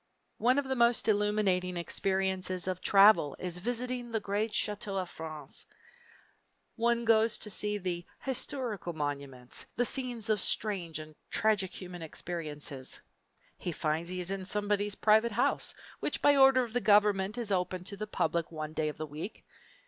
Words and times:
One 0.39 0.57
of 0.57 0.67
the 0.67 0.75
most 0.75 1.07
illuminating 1.07 1.77
experiences 1.77 2.67
of 2.67 2.81
travel 2.81 3.35
is 3.37 3.59
visiting 3.59 4.11
the 4.11 4.19
great 4.19 4.51
chateaux 4.51 4.97
of 4.97 5.11
France. 5.11 5.67
One 6.75 7.05
goes 7.05 7.37
to 7.37 7.51
see 7.51 8.07
"historical 8.19 8.93
monuments," 8.93 9.67
the 9.75 9.85
scenes 9.85 10.27
of 10.31 10.41
strange 10.41 10.97
and 10.97 11.13
tragic 11.29 11.69
human 11.79 12.01
experiences; 12.01 12.99
he 13.59 13.71
finds 13.71 14.09
he 14.09 14.19
is 14.19 14.31
in 14.31 14.43
somebody's 14.43 14.95
private 14.95 15.33
house, 15.33 15.75
which 15.99 16.19
by 16.19 16.35
order 16.35 16.63
of 16.63 16.73
the 16.73 16.81
government 16.81 17.37
is 17.37 17.51
opened 17.51 17.85
to 17.85 17.95
the 17.95 18.07
public 18.07 18.51
one 18.51 18.73
day 18.73 18.89
of 18.89 18.97
the 18.97 19.05
week! 19.05 19.45